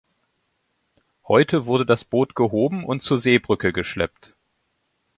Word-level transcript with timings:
Heute 1.27 1.67
wurde 1.67 1.85
das 1.85 2.03
Boot 2.05 2.33
gehoben 2.35 2.85
und 2.85 3.03
zur 3.03 3.19
Seebrücke 3.19 3.71
geschleppt. 3.71 4.35